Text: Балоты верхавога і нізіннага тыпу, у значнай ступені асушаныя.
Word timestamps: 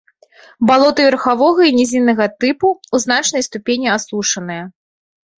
Балоты 0.69 1.01
верхавога 1.07 1.61
і 1.67 1.73
нізіннага 1.79 2.25
тыпу, 2.43 2.71
у 2.99 3.01
значнай 3.03 3.45
ступені 3.49 3.87
асушаныя. 3.97 4.63